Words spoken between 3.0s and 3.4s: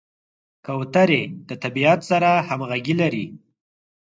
لري.